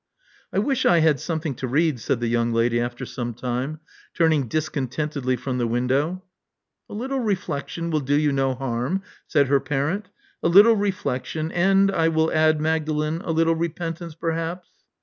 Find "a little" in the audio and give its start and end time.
6.89-7.19, 10.41-10.75, 13.23-13.53